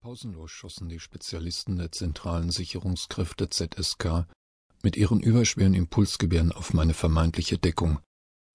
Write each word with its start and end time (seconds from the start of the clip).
Pausenlos 0.00 0.52
schossen 0.52 0.88
die 0.88 1.00
Spezialisten 1.00 1.76
der 1.76 1.90
zentralen 1.90 2.50
Sicherungskräfte 2.50 3.50
ZSK 3.50 4.26
mit 4.84 4.96
ihren 4.96 5.18
überschweren 5.18 5.74
Impulsgewehren 5.74 6.52
auf 6.52 6.72
meine 6.72 6.94
vermeintliche 6.94 7.58
Deckung. 7.58 7.98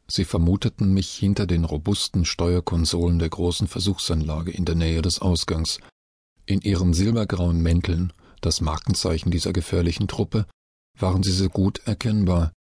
Sie 0.07 0.23
vermuteten 0.23 0.93
mich 0.93 1.11
hinter 1.13 1.45
den 1.45 1.65
robusten 1.65 2.23
Steuerkonsolen 2.23 3.19
der 3.19 3.27
großen 3.27 3.67
Versuchsanlage 3.67 4.51
in 4.51 4.63
der 4.63 4.75
Nähe 4.75 5.01
des 5.01 5.19
Ausgangs. 5.19 5.81
In 6.45 6.61
ihren 6.61 6.93
silbergrauen 6.93 7.61
Mänteln, 7.61 8.13
das 8.39 8.61
Markenzeichen 8.61 9.29
dieser 9.29 9.51
gefährlichen 9.51 10.07
Truppe, 10.07 10.47
waren 10.97 11.23
sie 11.23 11.33
so 11.33 11.49
gut 11.49 11.79
erkennbar. 11.79 12.53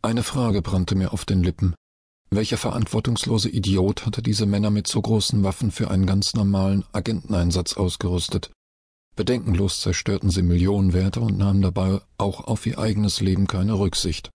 Eine 0.00 0.22
Frage 0.22 0.62
brannte 0.62 0.94
mir 0.94 1.12
auf 1.12 1.24
den 1.24 1.42
Lippen. 1.42 1.74
Welcher 2.34 2.56
verantwortungslose 2.56 3.50
Idiot 3.50 4.06
hatte 4.06 4.22
diese 4.22 4.46
Männer 4.46 4.70
mit 4.70 4.86
so 4.86 5.02
großen 5.02 5.44
Waffen 5.44 5.70
für 5.70 5.90
einen 5.90 6.06
ganz 6.06 6.32
normalen 6.32 6.82
Agenteneinsatz 6.92 7.74
ausgerüstet? 7.74 8.50
Bedenkenlos 9.16 9.80
zerstörten 9.82 10.30
sie 10.30 10.40
Millionenwerte 10.40 11.20
und 11.20 11.36
nahmen 11.36 11.60
dabei 11.60 12.00
auch 12.16 12.44
auf 12.44 12.64
ihr 12.64 12.78
eigenes 12.78 13.20
Leben 13.20 13.46
keine 13.46 13.78
Rücksicht. 13.78 14.30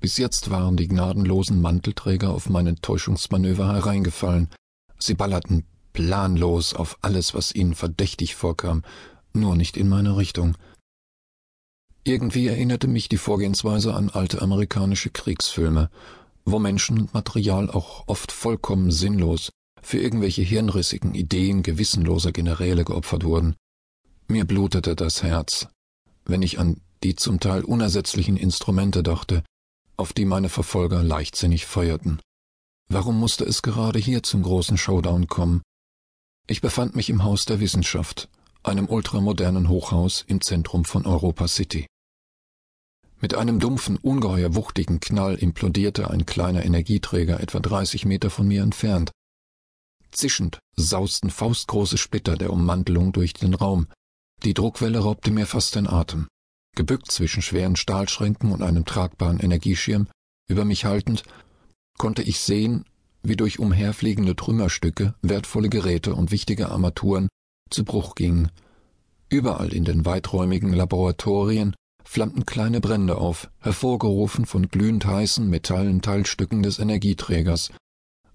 Bis 0.00 0.16
jetzt 0.16 0.50
waren 0.50 0.76
die 0.76 0.86
gnadenlosen 0.86 1.60
Mantelträger 1.60 2.30
auf 2.30 2.48
meine 2.48 2.76
Täuschungsmanöver 2.76 3.66
hereingefallen. 3.66 4.48
Sie 5.00 5.14
ballerten 5.14 5.64
planlos 5.94 6.72
auf 6.72 6.98
alles, 7.02 7.34
was 7.34 7.52
ihnen 7.52 7.74
verdächtig 7.74 8.36
vorkam, 8.36 8.84
nur 9.32 9.56
nicht 9.56 9.76
in 9.76 9.88
meine 9.88 10.16
Richtung. 10.16 10.56
Irgendwie 12.04 12.46
erinnerte 12.46 12.86
mich 12.86 13.08
die 13.08 13.18
Vorgehensweise 13.18 13.92
an 13.92 14.08
alte 14.08 14.40
amerikanische 14.40 15.10
Kriegsfilme, 15.10 15.90
wo 16.50 16.58
Menschen 16.58 16.98
und 16.98 17.14
Material 17.14 17.70
auch 17.70 18.06
oft 18.06 18.32
vollkommen 18.32 18.90
sinnlos 18.90 19.50
für 19.82 19.98
irgendwelche 19.98 20.42
hirnrissigen 20.42 21.14
Ideen 21.14 21.62
gewissenloser 21.62 22.32
Generäle 22.32 22.84
geopfert 22.84 23.24
wurden. 23.24 23.56
Mir 24.26 24.44
blutete 24.44 24.96
das 24.96 25.22
Herz, 25.22 25.68
wenn 26.24 26.42
ich 26.42 26.58
an 26.58 26.80
die 27.02 27.14
zum 27.14 27.40
Teil 27.40 27.64
unersetzlichen 27.64 28.36
Instrumente 28.36 29.02
dachte, 29.02 29.42
auf 29.96 30.12
die 30.12 30.24
meine 30.24 30.48
Verfolger 30.48 31.02
leichtsinnig 31.02 31.66
feuerten. 31.66 32.20
Warum 32.88 33.18
musste 33.18 33.44
es 33.44 33.62
gerade 33.62 33.98
hier 33.98 34.22
zum 34.22 34.42
großen 34.42 34.76
Showdown 34.76 35.26
kommen? 35.26 35.62
Ich 36.46 36.60
befand 36.60 36.96
mich 36.96 37.10
im 37.10 37.22
Haus 37.24 37.44
der 37.44 37.60
Wissenschaft, 37.60 38.28
einem 38.62 38.88
ultramodernen 38.88 39.68
Hochhaus 39.68 40.24
im 40.26 40.40
Zentrum 40.40 40.84
von 40.84 41.06
Europa 41.06 41.48
City. 41.48 41.86
Mit 43.20 43.34
einem 43.34 43.58
dumpfen, 43.58 43.96
ungeheuer 43.96 44.54
wuchtigen 44.54 45.00
Knall 45.00 45.34
implodierte 45.34 46.10
ein 46.10 46.24
kleiner 46.24 46.64
Energieträger 46.64 47.40
etwa 47.40 47.58
30 47.58 48.04
Meter 48.04 48.30
von 48.30 48.46
mir 48.46 48.62
entfernt. 48.62 49.10
Zischend 50.12 50.60
sausten 50.76 51.30
faustgroße 51.30 51.98
Splitter 51.98 52.36
der 52.36 52.52
Ummantelung 52.52 53.12
durch 53.12 53.34
den 53.34 53.54
Raum. 53.54 53.88
Die 54.44 54.54
Druckwelle 54.54 55.00
raubte 55.00 55.32
mir 55.32 55.46
fast 55.46 55.74
den 55.74 55.88
Atem. 55.88 56.28
Gebückt 56.76 57.10
zwischen 57.10 57.42
schweren 57.42 57.74
Stahlschränken 57.74 58.52
und 58.52 58.62
einem 58.62 58.84
tragbaren 58.84 59.40
Energieschirm, 59.40 60.06
über 60.48 60.64
mich 60.64 60.84
haltend, 60.84 61.24
konnte 61.98 62.22
ich 62.22 62.38
sehen, 62.38 62.84
wie 63.22 63.36
durch 63.36 63.58
umherfliegende 63.58 64.36
Trümmerstücke 64.36 65.14
wertvolle 65.22 65.68
Geräte 65.68 66.14
und 66.14 66.30
wichtige 66.30 66.70
Armaturen 66.70 67.28
zu 67.68 67.84
Bruch 67.84 68.14
gingen. 68.14 68.52
Überall 69.28 69.72
in 69.72 69.84
den 69.84 70.06
weiträumigen 70.06 70.72
Laboratorien 70.72 71.74
flammten 72.08 72.46
kleine 72.46 72.80
Brände 72.80 73.18
auf, 73.18 73.50
hervorgerufen 73.60 74.46
von 74.46 74.68
glühend 74.68 75.04
heißen 75.04 75.48
metallenen 75.48 76.00
Teilstücken 76.00 76.62
des 76.62 76.78
Energieträgers. 76.78 77.70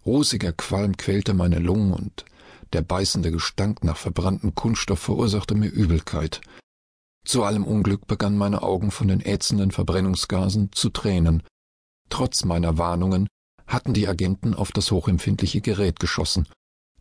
Rußiger 0.05 0.53
Qualm 0.53 0.95
quälte 0.95 1.33
meine 1.33 1.57
Lungen 1.57 1.91
und 1.91 2.23
der 2.73 2.83
beißende 2.83 3.31
Gestank 3.31 3.83
nach 3.83 3.97
verbranntem 3.97 4.53
Kunststoff 4.53 4.99
verursachte 4.99 5.55
mir 5.55 5.69
Übelkeit. 5.69 6.41
Zu 7.25 7.43
allem 7.43 7.63
Unglück 7.63 8.05
begannen 8.05 8.37
meine 8.37 8.61
Augen 8.61 8.91
von 8.91 9.07
den 9.07 9.21
ätzenden 9.21 9.71
Verbrennungsgasen 9.71 10.71
zu 10.71 10.89
tränen. 10.89 11.41
Trotz 12.09 12.45
meiner 12.45 12.77
Warnungen 12.77 13.27
hatten 13.65 13.95
die 13.95 14.07
Agenten 14.07 14.53
auf 14.53 14.71
das 14.71 14.91
hochempfindliche 14.91 15.61
Gerät 15.61 15.99
geschossen. 15.99 16.47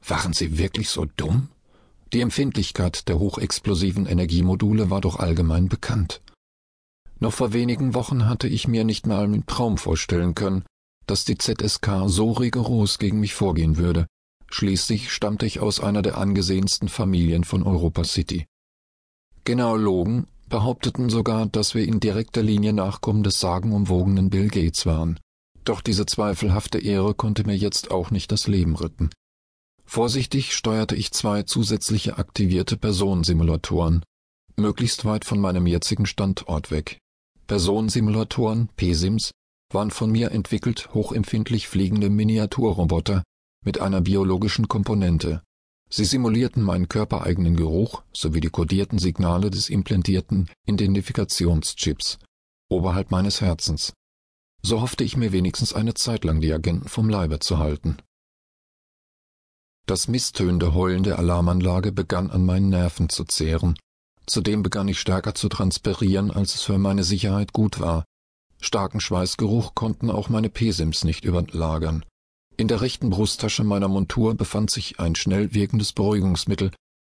Waren 0.07 0.33
sie 0.33 0.57
wirklich 0.57 0.89
so 0.89 1.05
dumm? 1.17 1.49
Die 2.15 2.23
Empfindlichkeit 2.23 3.09
der 3.09 3.19
hochexplosiven 3.19 4.07
Energiemodule 4.07 4.89
war 4.89 5.03
doch 5.03 5.19
allgemein 5.19 5.69
bekannt. 5.69 6.23
Noch 7.23 7.33
vor 7.33 7.53
wenigen 7.53 7.95
Wochen 7.95 8.29
hatte 8.29 8.49
ich 8.49 8.67
mir 8.67 8.83
nicht 8.83 9.07
mal 9.07 9.33
im 9.33 9.47
Traum 9.47 9.79
vorstellen 9.79 10.35
können, 10.35 10.65
dass 11.07 11.25
die 11.25 11.39
ZSK 11.39 12.07
so 12.07 12.33
rigoros 12.33 12.99
gegen 12.99 13.21
mich 13.21 13.33
vorgehen 13.33 13.77
würde. 13.77 14.09
Schließlich 14.51 15.13
stammte 15.13 15.47
ich 15.47 15.61
aus 15.61 15.79
einer 15.79 16.03
der 16.03 16.19
angesehensten 16.19 16.89
Familien 16.89 17.45
von 17.45 17.63
Europa 17.63 18.03
City. 18.03 18.47
Genealogen 19.45 20.27
behaupteten 20.49 21.11
sogar, 21.11 21.47
dass 21.47 21.77
wir 21.77 21.87
in 21.87 22.01
direkter 22.01 22.43
Linie 22.43 22.73
Nachkommen 22.73 23.23
des 23.23 23.39
sagenumwogenen 23.39 24.29
Bill 24.29 24.49
Gates 24.49 24.85
waren. 24.85 25.21
Doch 25.63 25.81
diese 25.81 26.07
zweifelhafte 26.07 26.81
Ehre 26.81 27.15
konnte 27.15 27.45
mir 27.45 27.57
jetzt 27.57 27.93
auch 27.93 28.11
nicht 28.11 28.33
das 28.33 28.49
Leben 28.49 28.75
retten. 28.75 29.11
Vorsichtig 29.85 30.57
steuerte 30.57 30.97
ich 30.97 31.13
zwei 31.13 31.45
zusätzliche 31.45 32.19
aktivierte 32.19 32.77
Personensimulatoren, 32.77 34.03
möglichst 34.57 35.05
weit 35.05 35.25
von 35.25 35.39
meinem 35.39 35.69
jetzigen 35.69 36.07
Standort 36.07 36.73
weg. 36.73 36.99
Personensimulatoren, 37.47 38.69
PSIMs, 38.77 39.31
waren 39.73 39.91
von 39.91 40.11
mir 40.11 40.31
entwickelt 40.31 40.93
hochempfindlich 40.95 41.69
fliegende 41.69 42.11
Miniaturroboter 42.11 43.23
mit 43.65 43.81
einer 43.81 44.01
biologischen 44.01 44.69
Komponente. 44.69 45.43
Sie 45.91 46.05
simulierten 46.05 46.63
meinen 46.63 46.89
körpereigenen 46.89 47.57
Geruch 47.57 48.03
sowie 48.13 48.41
die 48.41 48.49
kodierten 48.49 48.99
Signale 48.99 49.51
des 49.51 49.69
implantierten 49.69 50.49
Identifikationschips 50.67 52.19
oberhalb 52.71 53.11
meines 53.11 53.41
Herzens. 53.43 53.93
So 54.63 54.81
hoffte 54.81 55.05
ich 55.05 55.17
mir 55.17 55.33
wenigstens 55.33 55.75
eine 55.75 55.95
Zeit 55.95 56.25
lang 56.25 56.41
die 56.41 56.53
Agenten 56.53 56.89
vom 56.89 57.09
Leibe 57.09 57.41
zu 57.41 57.59
halten. 57.59 57.99
Das 59.87 60.09
misstönende 60.09 60.75
Heulen 60.75 61.03
der 61.03 61.19
Alarmanlage 61.19 61.93
begann 61.93 62.31
an 62.31 62.47
meinen 62.47 62.69
Nerven 62.69 63.09
zu 63.09 63.25
zehren, 63.25 63.77
Zudem 64.27 64.63
begann 64.63 64.89
ich 64.89 65.01
stärker 65.01 65.35
zu 65.35 65.49
transpirieren, 65.49 66.31
als 66.31 66.55
es 66.55 66.63
für 66.63 66.79
meine 66.79 67.05
Sicherheit 67.05 67.53
gut 67.53 67.81
war. 67.81 68.05
Starken 68.61 69.01
Schweißgeruch 69.01 69.75
konnten 69.75 70.11
auch 70.11 70.29
meine 70.29 70.49
Pesims 70.49 71.05
nicht 71.05 71.25
überlagern. 71.25 72.05
In 72.57 72.69
der 72.69 72.81
rechten 72.81 73.11
Brusttasche 73.11 73.65
meiner 73.65 73.89
Montur 73.89 74.35
befand 74.35 74.71
sich 74.71 75.01
ein 75.01 75.17
schnell 75.17 75.53
wirkendes 75.53 75.93
Beruhigungsmittel, 75.93 76.71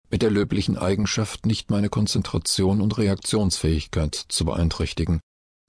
mit 0.09 0.21
der 0.21 0.31
löblichen 0.31 0.77
Eigenschaft, 0.77 1.45
nicht 1.45 1.69
meine 1.69 1.89
Konzentration 1.89 2.81
und 2.81 2.97
Reaktionsfähigkeit 2.97 4.15
zu 4.15 4.45
beeinträchtigen. 4.45 5.19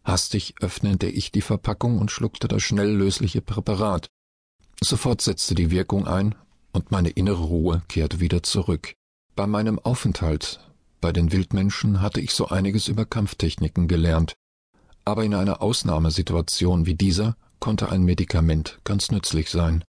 Hastig 0.04 0.54
öffnete 0.60 1.06
ich 1.06 1.32
die 1.32 1.42
Verpackung 1.42 1.98
und 1.98 2.10
schluckte 2.10 2.48
das 2.48 2.62
schnell 2.62 2.90
lösliche 2.90 3.42
Präparat. 3.42 4.08
Sofort 4.80 5.20
setzte 5.20 5.54
die 5.54 5.70
Wirkung 5.70 6.06
ein, 6.06 6.34
und 6.72 6.90
meine 6.90 7.10
innere 7.10 7.42
Ruhe 7.42 7.82
kehrte 7.88 8.20
wieder 8.20 8.42
zurück. 8.42 8.94
Bei 9.34 9.46
meinem 9.46 9.78
Aufenthalt 9.78 10.60
bei 11.00 11.12
den 11.12 11.32
Wildmenschen 11.32 12.00
hatte 12.00 12.20
ich 12.20 12.32
so 12.32 12.48
einiges 12.48 12.88
über 12.88 13.04
Kampftechniken 13.04 13.88
gelernt, 13.88 14.34
aber 15.04 15.24
in 15.24 15.34
einer 15.34 15.62
Ausnahmesituation 15.62 16.86
wie 16.86 16.94
dieser 16.94 17.36
konnte 17.60 17.90
ein 17.90 18.02
Medikament 18.02 18.78
ganz 18.84 19.10
nützlich 19.10 19.50
sein. 19.50 19.84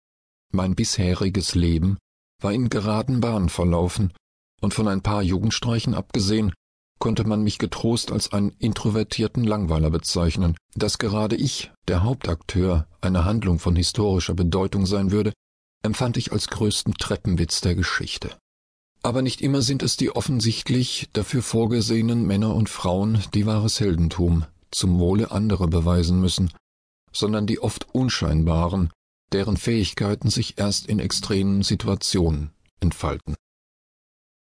Mein 0.51 0.75
bisheriges 0.75 1.55
Leben 1.55 1.97
war 2.41 2.53
in 2.53 2.69
geraden 2.69 3.19
Bahnen 3.19 3.49
verlaufen, 3.49 4.13
und 4.61 4.73
von 4.73 4.87
ein 4.87 5.01
paar 5.01 5.21
Jugendstreichen 5.21 5.93
abgesehen, 5.93 6.53
konnte 6.99 7.25
man 7.25 7.43
mich 7.43 7.57
getrost 7.57 8.11
als 8.11 8.33
einen 8.33 8.51
introvertierten 8.59 9.43
Langweiler 9.43 9.89
bezeichnen. 9.89 10.55
Dass 10.75 10.97
gerade 10.97 11.35
ich, 11.35 11.71
der 11.87 12.03
Hauptakteur, 12.03 12.87
einer 13.01 13.25
Handlung 13.25 13.59
von 13.59 13.75
historischer 13.75 14.33
Bedeutung 14.33 14.85
sein 14.85 15.11
würde, 15.11 15.33
empfand 15.81 16.17
ich 16.17 16.31
als 16.31 16.47
größten 16.47 16.93
Treppenwitz 16.95 17.61
der 17.61 17.75
Geschichte. 17.75 18.37
Aber 19.01 19.21
nicht 19.21 19.41
immer 19.41 19.61
sind 19.61 19.81
es 19.81 19.95
die 19.95 20.11
offensichtlich 20.11 21.09
dafür 21.13 21.41
vorgesehenen 21.41 22.25
Männer 22.25 22.53
und 22.53 22.69
Frauen, 22.69 23.23
die 23.33 23.45
wahres 23.45 23.79
Heldentum 23.79 24.45
zum 24.71 24.99
Wohle 24.99 25.31
anderer 25.31 25.67
beweisen 25.67 26.19
müssen, 26.19 26.51
sondern 27.11 27.47
die 27.47 27.59
oft 27.59 27.87
unscheinbaren, 27.93 28.91
deren 29.31 29.57
Fähigkeiten 29.57 30.29
sich 30.29 30.57
erst 30.57 30.87
in 30.87 30.99
extremen 30.99 31.63
Situationen 31.63 32.51
entfalten. 32.81 33.35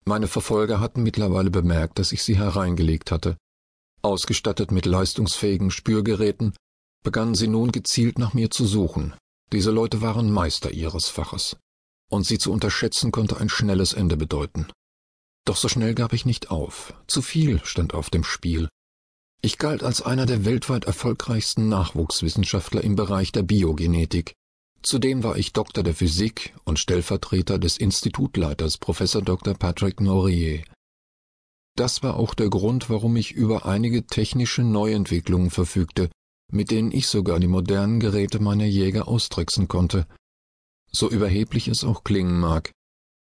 Meine 0.07 0.29
Verfolger 0.29 0.81
hatten 0.81 1.03
mittlerweile 1.03 1.51
bemerkt, 1.51 1.99
dass 1.99 2.13
ich 2.13 2.23
sie 2.23 2.37
hereingelegt 2.37 3.11
hatte. 3.11 3.37
Ausgestattet 4.03 4.71
mit 4.71 4.87
leistungsfähigen 4.87 5.71
Spürgeräten 5.71 6.55
begannen 7.03 7.35
sie 7.35 7.49
nun 7.49 7.73
gezielt 7.73 8.19
nach 8.19 8.35
mir 8.35 8.51
zu 8.51 8.67
suchen. 8.67 9.15
Diese 9.53 9.71
Leute 9.71 10.01
waren 10.01 10.31
Meister 10.31 10.71
ihres 10.71 11.09
Faches 11.09 11.57
und 12.15 12.25
sie 12.25 12.39
zu 12.39 12.53
unterschätzen 12.53 13.13
konnte 13.13 13.39
ein 13.39 13.49
schnelles 13.49 13.93
Ende 13.93 14.17
bedeuten. 14.17 14.67
Doch 15.45 15.57
so 15.57 15.69
schnell 15.69 15.95
gab 15.95 16.13
ich 16.13 16.25
nicht 16.25 16.51
auf. 16.51 16.95
Zu 17.07 17.21
viel 17.21 17.61
stand 17.65 17.95
auf 17.95 18.11
dem 18.11 18.25
Spiel. 18.25 18.69
Ich 19.43 19.59
galt 19.59 19.83
als 19.83 20.01
einer 20.01 20.25
der 20.25 20.47
weltweit 20.47 20.87
erfolgreichsten 20.87 21.69
Nachwuchswissenschaftler 21.69 22.83
im 22.83 22.97
Bereich 22.97 23.31
der 23.31 23.43
Biogenetik. 23.43 24.33
Zudem 24.81 25.23
war 25.23 25.37
ich 25.37 25.53
Doktor 25.53 25.83
der 25.83 25.95
Physik 25.95 26.55
und 26.65 26.79
Stellvertreter 26.79 27.59
des 27.59 27.77
Institutleiters 27.77 28.79
Professor 28.79 29.21
Dr. 29.21 29.55
Patrick 29.55 30.01
Norier. 30.01 30.63
Das 31.77 32.03
war 32.03 32.17
auch 32.17 32.35
der 32.35 32.49
Grund, 32.49 32.89
warum 32.89 33.17
ich 33.17 33.33
über 33.33 33.67
einige 33.67 34.07
technische 34.07 34.63
Neuentwicklungen 34.63 35.51
verfügte, 35.51 36.09
mit 36.53 36.71
denen 36.71 36.93
ich 36.93 37.09
sogar 37.09 37.41
die 37.41 37.49
modernen 37.49 37.99
Geräte 37.99 38.41
meiner 38.41 38.67
Jäger 38.67 39.09
austricksen 39.09 39.69
konnte. 39.69 40.07
So 40.95 41.11
überheblich 41.11 41.67
es 41.67 41.83
auch 41.83 42.05
klingen 42.05 42.39
mag, 42.39 42.71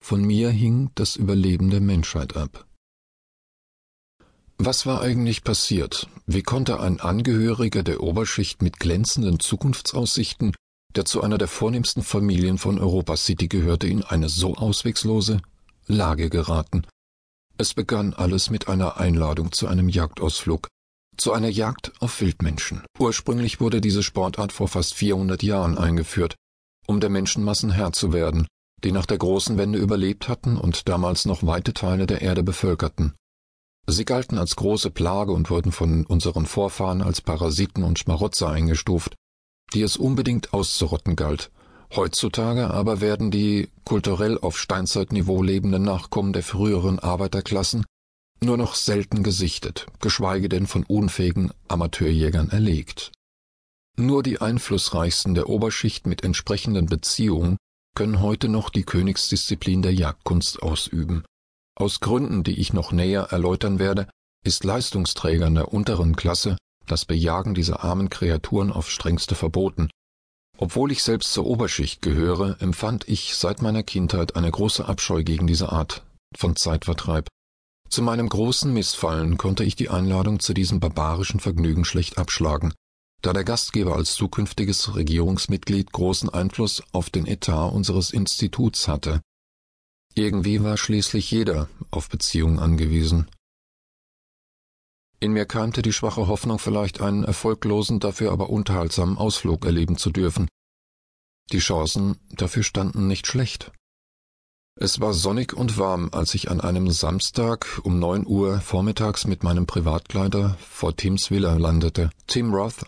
von 0.04 0.22
mir 0.22 0.50
hing 0.50 0.90
das 0.94 1.16
Überleben 1.16 1.70
der 1.70 1.80
Menschheit 1.80 2.36
ab. 2.36 2.66
Was 4.58 4.84
war 4.84 5.00
eigentlich 5.00 5.42
passiert? 5.42 6.06
Wie 6.26 6.42
konnte 6.42 6.80
ein 6.80 7.00
Angehöriger 7.00 7.82
der 7.82 8.02
Oberschicht 8.02 8.60
mit 8.60 8.78
glänzenden 8.78 9.40
Zukunftsaussichten, 9.40 10.54
der 10.94 11.06
zu 11.06 11.22
einer 11.22 11.38
der 11.38 11.48
vornehmsten 11.48 12.02
Familien 12.02 12.58
von 12.58 12.78
Europa 12.78 13.16
City 13.16 13.48
gehörte, 13.48 13.86
in 13.86 14.02
eine 14.02 14.28
so 14.28 14.54
auswegslose 14.54 15.40
Lage 15.86 16.28
geraten? 16.28 16.86
Es 17.56 17.72
begann 17.72 18.12
alles 18.12 18.50
mit 18.50 18.68
einer 18.68 18.98
Einladung 18.98 19.52
zu 19.52 19.66
einem 19.66 19.88
Jagdausflug, 19.88 20.68
zu 21.16 21.32
einer 21.32 21.48
Jagd 21.48 21.92
auf 22.00 22.20
Wildmenschen. 22.20 22.82
Ursprünglich 22.98 23.60
wurde 23.60 23.80
diese 23.80 24.02
Sportart 24.02 24.52
vor 24.52 24.68
fast 24.68 24.94
400 24.94 25.42
Jahren 25.42 25.78
eingeführt, 25.78 26.36
um 26.86 27.00
der 27.00 27.10
Menschenmassen 27.10 27.70
Herr 27.70 27.92
zu 27.92 28.12
werden, 28.12 28.46
die 28.84 28.92
nach 28.92 29.06
der 29.06 29.18
großen 29.18 29.58
Wende 29.58 29.78
überlebt 29.78 30.28
hatten 30.28 30.56
und 30.56 30.88
damals 30.88 31.24
noch 31.24 31.44
weite 31.46 31.74
Teile 31.74 32.06
der 32.06 32.22
Erde 32.22 32.42
bevölkerten. 32.42 33.14
Sie 33.86 34.04
galten 34.04 34.38
als 34.38 34.56
große 34.56 34.90
Plage 34.90 35.32
und 35.32 35.48
wurden 35.48 35.72
von 35.72 36.04
unseren 36.06 36.46
Vorfahren 36.46 37.02
als 37.02 37.20
Parasiten 37.20 37.84
und 37.84 37.98
Schmarotzer 37.98 38.48
eingestuft, 38.50 39.14
die 39.74 39.82
es 39.82 39.96
unbedingt 39.96 40.52
auszurotten 40.52 41.16
galt. 41.16 41.50
Heutzutage 41.94 42.68
aber 42.70 43.00
werden 43.00 43.30
die 43.30 43.70
kulturell 43.84 44.38
auf 44.38 44.58
Steinzeitniveau 44.58 45.42
lebenden 45.42 45.82
Nachkommen 45.82 46.32
der 46.32 46.42
früheren 46.42 46.98
Arbeiterklassen 46.98 47.84
nur 48.42 48.56
noch 48.56 48.74
selten 48.74 49.22
gesichtet, 49.22 49.86
geschweige 50.00 50.48
denn 50.48 50.66
von 50.66 50.82
unfähigen 50.82 51.52
Amateurjägern 51.68 52.50
erlegt. 52.50 53.12
Nur 53.98 54.22
die 54.22 54.40
einflussreichsten 54.40 55.34
der 55.34 55.48
Oberschicht 55.48 56.06
mit 56.06 56.22
entsprechenden 56.22 56.86
Beziehungen 56.86 57.56
können 57.94 58.20
heute 58.20 58.48
noch 58.48 58.68
die 58.68 58.84
Königsdisziplin 58.84 59.80
der 59.80 59.94
Jagdkunst 59.94 60.62
ausüben. 60.62 61.24
Aus 61.78 62.00
Gründen, 62.00 62.44
die 62.44 62.60
ich 62.60 62.72
noch 62.72 62.92
näher 62.92 63.28
erläutern 63.30 63.78
werde, 63.78 64.08
ist 64.44 64.64
Leistungsträgern 64.64 65.54
der 65.54 65.72
unteren 65.72 66.14
Klasse 66.14 66.56
das 66.86 67.04
Bejagen 67.04 67.54
dieser 67.54 67.84
armen 67.84 68.10
Kreaturen 68.10 68.72
aufs 68.72 68.90
strengste 68.90 69.34
verboten. 69.34 69.90
Obwohl 70.58 70.92
ich 70.92 71.02
selbst 71.02 71.32
zur 71.32 71.46
Oberschicht 71.46 72.00
gehöre, 72.00 72.56
empfand 72.60 73.08
ich 73.08 73.34
seit 73.34 73.60
meiner 73.60 73.82
Kindheit 73.82 74.36
eine 74.36 74.50
große 74.50 74.86
Abscheu 74.86 75.22
gegen 75.22 75.46
diese 75.46 75.72
Art 75.72 76.06
von 76.34 76.56
Zeitvertreib. 76.56 77.28
Zu 77.88 78.02
meinem 78.02 78.28
großen 78.28 78.72
Missfallen 78.72 79.36
konnte 79.36 79.64
ich 79.64 79.76
die 79.76 79.90
Einladung 79.90 80.40
zu 80.40 80.54
diesem 80.54 80.80
barbarischen 80.80 81.40
Vergnügen 81.40 81.84
schlecht 81.84 82.18
abschlagen, 82.18 82.72
da 83.22 83.32
der 83.32 83.44
Gastgeber 83.44 83.96
als 83.96 84.14
zukünftiges 84.14 84.94
Regierungsmitglied 84.94 85.92
großen 85.92 86.28
Einfluss 86.28 86.82
auf 86.92 87.10
den 87.10 87.26
Etat 87.26 87.68
unseres 87.68 88.10
Instituts 88.10 88.88
hatte. 88.88 89.20
Irgendwie 90.14 90.62
war 90.62 90.76
schließlich 90.76 91.30
jeder 91.30 91.68
auf 91.90 92.08
Beziehungen 92.08 92.58
angewiesen. 92.58 93.28
In 95.18 95.32
mir 95.32 95.46
keimte 95.46 95.82
die 95.82 95.92
schwache 95.92 96.26
Hoffnung, 96.26 96.58
vielleicht 96.58 97.00
einen 97.00 97.24
erfolglosen, 97.24 98.00
dafür 98.00 98.32
aber 98.32 98.50
unterhaltsamen 98.50 99.16
Ausflug 99.18 99.64
erleben 99.64 99.96
zu 99.96 100.10
dürfen. 100.10 100.48
Die 101.52 101.58
Chancen 101.58 102.18
dafür 102.30 102.62
standen 102.62 103.06
nicht 103.06 103.26
schlecht. 103.26 103.72
Es 104.78 105.00
war 105.00 105.14
sonnig 105.14 105.54
und 105.54 105.78
warm, 105.78 106.10
als 106.12 106.34
ich 106.34 106.50
an 106.50 106.60
einem 106.60 106.90
Samstag 106.90 107.80
um 107.82 107.98
neun 107.98 108.26
Uhr 108.26 108.60
vormittags 108.60 109.26
mit 109.26 109.42
meinem 109.42 109.66
Privatkleider 109.66 110.58
vor 110.60 110.94
Tims 110.94 111.30
Villa 111.30 111.54
landete. 111.54 112.10
Tim 112.26 112.52
Roth, 112.52 112.84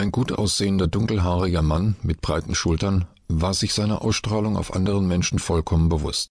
ein 0.00 0.10
gut 0.10 0.32
aussehender, 0.32 0.86
dunkelhaariger 0.86 1.62
Mann 1.62 1.94
mit 2.02 2.22
breiten 2.22 2.54
Schultern, 2.54 3.06
war 3.28 3.54
sich 3.54 3.74
seiner 3.74 4.02
Ausstrahlung 4.02 4.56
auf 4.56 4.74
anderen 4.74 5.06
Menschen 5.06 5.38
vollkommen 5.38 5.88
bewusst. 5.88 6.28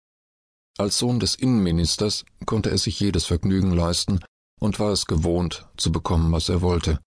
Als 0.77 0.97
Sohn 0.97 1.19
des 1.19 1.35
Innenministers 1.35 2.25
konnte 2.45 2.71
er 2.71 2.77
sich 2.77 2.99
jedes 2.99 3.25
Vergnügen 3.25 3.71
leisten 3.71 4.19
und 4.59 4.79
war 4.79 4.91
es 4.91 5.05
gewohnt, 5.05 5.67
zu 5.77 5.91
bekommen, 5.91 6.31
was 6.31 6.49
er 6.49 6.61
wollte. 6.61 6.99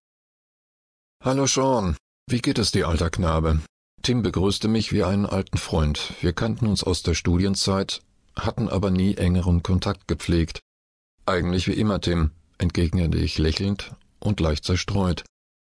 Hallo 1.23 1.47
Sean, 1.47 1.97
wie 2.27 2.39
geht 2.39 2.59
es 2.59 2.71
dir, 2.71 2.87
alter 2.87 3.09
Knabe? 3.09 3.61
Tim 4.01 4.21
begrüßte 4.21 4.67
mich 4.67 4.93
wie 4.93 5.03
einen 5.03 5.25
alten 5.25 5.57
Freund. 5.57 6.13
Wir 6.21 6.33
kannten 6.33 6.67
uns 6.67 6.83
aus 6.83 7.03
der 7.03 7.13
Studienzeit, 7.13 8.01
hatten 8.35 8.69
aber 8.69 8.89
nie 8.89 9.15
engeren 9.15 9.63
Kontakt 9.63 10.07
gepflegt. 10.07 10.59
Eigentlich 11.25 11.67
wie 11.67 11.73
immer, 11.73 11.99
Tim, 12.01 12.31
entgegnete 12.57 13.17
ich 13.17 13.37
lächelnd 13.37 13.95
und 14.19 14.39
leicht 14.39 14.65
zerstreut. 14.65 15.23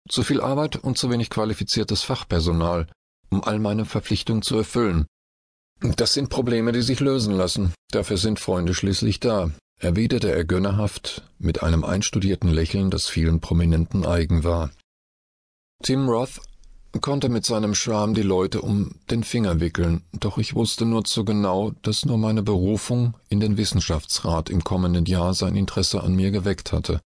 Zu 0.09 0.23
viel 0.23 0.41
Arbeit 0.41 0.77
und 0.77 0.97
zu 0.97 1.09
wenig 1.09 1.29
qualifiziertes 1.29 2.03
Fachpersonal, 2.03 2.87
um 3.29 3.43
all 3.43 3.59
meine 3.59 3.85
Verpflichtungen 3.85 4.43
zu 4.43 4.57
erfüllen. 4.57 5.05
Das 5.81 6.13
sind 6.13 6.29
Probleme, 6.29 6.71
die 6.71 6.81
sich 6.81 6.99
lösen 6.99 7.33
lassen. 7.33 7.73
Dafür 7.91 8.17
sind 8.17 8.39
Freunde 8.39 8.73
schließlich 8.73 9.19
da, 9.19 9.51
erwiderte 9.79 10.31
er 10.31 10.45
gönnerhaft 10.45 11.23
mit 11.37 11.63
einem 11.63 11.83
einstudierten 11.83 12.49
Lächeln, 12.49 12.89
das 12.89 13.07
vielen 13.07 13.41
Prominenten 13.41 14.05
eigen 14.05 14.43
war. 14.43 14.71
Tim 15.83 16.07
Roth 16.07 16.39
konnte 17.01 17.27
mit 17.27 17.45
seinem 17.45 17.75
Charme 17.75 18.13
die 18.13 18.21
Leute 18.21 18.61
um 18.61 18.95
den 19.09 19.23
Finger 19.23 19.59
wickeln, 19.59 20.03
doch 20.13 20.37
ich 20.37 20.55
wusste 20.55 20.85
nur 20.85 21.03
zu 21.03 21.25
genau, 21.25 21.71
dass 21.81 22.05
nur 22.05 22.17
meine 22.17 22.41
Berufung 22.41 23.15
in 23.27 23.39
den 23.39 23.57
Wissenschaftsrat 23.57 24.49
im 24.49 24.63
kommenden 24.63 25.05
Jahr 25.05 25.33
sein 25.33 25.55
Interesse 25.55 26.01
an 26.01 26.15
mir 26.15 26.31
geweckt 26.31 26.71
hatte. 26.71 27.01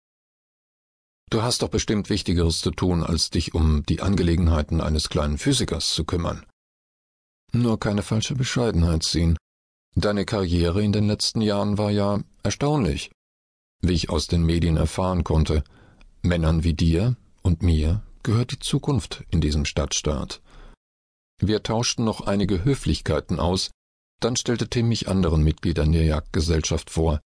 Du 1.30 1.44
hast 1.44 1.62
doch 1.62 1.70
bestimmt 1.70 2.10
Wichtigeres 2.10 2.60
zu 2.62 2.72
tun, 2.72 3.04
als 3.04 3.30
dich 3.30 3.54
um 3.54 3.84
die 3.86 4.02
Angelegenheiten 4.02 4.82
eines 4.82 5.10
kleinen 5.10 5.38
Physikers 5.38 5.94
zu 5.94 6.04
kümmern. 6.04 6.44
Nur 7.52 7.80
keine 7.80 8.02
falsche 8.02 8.36
Bescheidenheit 8.36 9.04
ziehen. 9.04 9.38
Deine 9.96 10.26
Karriere 10.26 10.84
in 10.84 10.92
den 10.92 11.08
letzten 11.08 11.42
Jahren 11.42 11.78
war 11.78 11.92
ja 11.92 12.22
erstaunlich, 12.42 13.12
wie 13.82 13.94
ich 13.94 14.10
aus 14.10 14.28
den 14.28 14.44
Medien 14.44 14.78
erfahren 14.78 15.24
konnte. 15.24 15.64
Männern 16.22 16.64
wie 16.64 16.74
dir 16.74 17.16
und 17.44 17.62
mir 17.62 18.04
gehört 18.24 18.52
die 18.52 18.60
Zukunft 18.60 19.24
in 19.30 19.40
diesem 19.40 19.66
Stadtstaat. 19.66 20.42
Wir 21.42 21.62
tauschten 21.64 22.06
noch 22.06 22.22
einige 22.22 22.64
Höflichkeiten 22.64 23.40
aus, 23.40 23.72
dann 24.20 24.36
stellte 24.36 24.68
Tim 24.68 24.90
mich 24.90 25.08
anderen 25.08 25.44
Mitgliedern 25.44 25.92
der 25.92 26.04
Jagdgesellschaft 26.04 26.90
vor. 26.90 27.22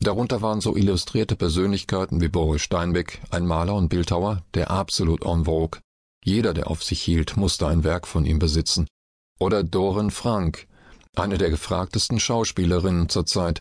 Darunter 0.00 0.42
waren 0.42 0.60
so 0.60 0.76
illustrierte 0.76 1.36
Persönlichkeiten 1.36 2.20
wie 2.20 2.28
Boris 2.28 2.62
Steinbeck, 2.62 3.20
ein 3.30 3.46
Maler 3.46 3.74
und 3.74 3.88
Bildhauer, 3.88 4.44
der 4.54 4.70
absolut 4.70 5.24
en 5.24 5.46
vogue. 5.46 5.80
Jeder, 6.24 6.54
der 6.54 6.70
auf 6.70 6.82
sich 6.82 7.00
hielt, 7.02 7.36
musste 7.36 7.66
ein 7.66 7.84
Werk 7.84 8.06
von 8.06 8.26
ihm 8.26 8.38
besitzen. 8.38 8.86
Oder 9.38 9.62
Dorin 9.62 10.10
Frank, 10.10 10.66
eine 11.14 11.38
der 11.38 11.50
gefragtesten 11.50 12.20
Schauspielerinnen 12.20 13.08
zur 13.08 13.26
Zeit. 13.26 13.60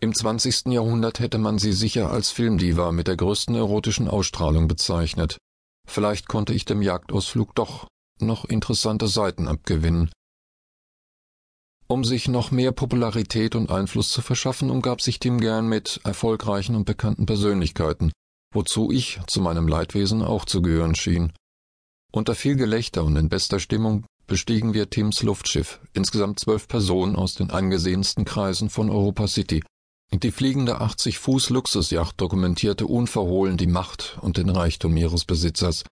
Im 0.00 0.14
20. 0.14 0.66
Jahrhundert 0.66 1.18
hätte 1.18 1.38
man 1.38 1.58
sie 1.58 1.72
sicher 1.72 2.10
als 2.10 2.30
Filmdiva 2.30 2.92
mit 2.92 3.08
der 3.08 3.16
größten 3.16 3.54
erotischen 3.54 4.06
Ausstrahlung 4.06 4.68
bezeichnet. 4.68 5.38
Vielleicht 5.88 6.28
konnte 6.28 6.54
ich 6.54 6.66
dem 6.66 6.82
Jagdausflug 6.82 7.54
doch 7.54 7.88
noch 8.20 8.44
interessante 8.44 9.08
Seiten 9.08 9.48
abgewinnen. 9.48 10.10
Um 11.90 12.04
sich 12.04 12.28
noch 12.28 12.50
mehr 12.50 12.72
Popularität 12.72 13.54
und 13.54 13.70
Einfluss 13.70 14.10
zu 14.10 14.20
verschaffen, 14.20 14.70
umgab 14.70 15.00
sich 15.00 15.20
Tim 15.20 15.40
gern 15.40 15.66
mit 15.66 16.00
erfolgreichen 16.04 16.76
und 16.76 16.84
bekannten 16.84 17.24
Persönlichkeiten, 17.24 18.12
wozu 18.52 18.92
ich 18.92 19.18
zu 19.26 19.40
meinem 19.40 19.66
Leidwesen 19.66 20.20
auch 20.22 20.44
zu 20.44 20.60
gehören 20.60 20.94
schien. 20.94 21.32
Unter 22.12 22.34
viel 22.34 22.56
Gelächter 22.56 23.04
und 23.04 23.16
in 23.16 23.30
bester 23.30 23.58
Stimmung 23.58 24.04
bestiegen 24.26 24.74
wir 24.74 24.90
Tims 24.90 25.22
Luftschiff, 25.22 25.80
insgesamt 25.94 26.40
zwölf 26.40 26.68
Personen 26.68 27.16
aus 27.16 27.34
den 27.34 27.50
angesehensten 27.50 28.26
Kreisen 28.26 28.68
von 28.68 28.90
Europa 28.90 29.26
City, 29.26 29.62
die 30.12 30.30
fliegende 30.30 30.80
80-Fuß-Luxusjacht 30.82 32.20
dokumentierte 32.20 32.86
unverhohlen 32.86 33.56
die 33.56 33.66
Macht 33.66 34.18
und 34.20 34.36
den 34.36 34.50
Reichtum 34.50 34.96
ihres 34.96 35.24
Besitzers. 35.24 35.84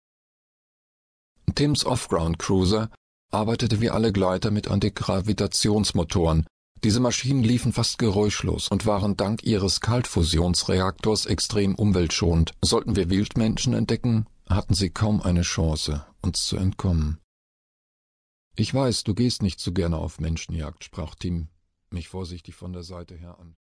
Tims 1.53 1.85
Off-Ground-Cruiser 1.85 2.89
arbeitete 3.35 3.81
wie 3.81 3.89
alle 3.89 4.11
Gleiter 4.11 4.49
mit 4.49 4.69
Antigravitationsmotoren. 4.69 6.47
Diese 6.83 6.99
Maschinen 6.99 7.43
liefen 7.43 7.73
fast 7.73 7.97
geräuschlos 7.97 8.69
und 8.69 8.85
waren 8.85 9.17
dank 9.17 9.43
ihres 9.43 9.81
Kaltfusionsreaktors 9.81 11.25
extrem 11.25 11.75
umweltschonend. 11.75 12.53
Sollten 12.63 12.95
wir 12.95 13.09
Wildmenschen 13.09 13.73
entdecken, 13.73 14.25
hatten 14.49 14.73
sie 14.73 14.89
kaum 14.89 15.21
eine 15.21 15.41
Chance, 15.41 16.05
uns 16.21 16.45
zu 16.45 16.57
entkommen. 16.57 17.19
Ich 18.55 18.73
weiß, 18.73 19.03
du 19.03 19.13
gehst 19.13 19.41
nicht 19.41 19.59
so 19.59 19.73
gerne 19.73 19.97
auf 19.97 20.19
Menschenjagd, 20.19 20.83
sprach 20.83 21.15
Tim 21.15 21.49
mich 21.91 22.09
vorsichtig 22.09 22.55
von 22.55 22.73
der 22.73 22.83
Seite 22.83 23.15
her 23.15 23.39
an. 23.39 23.55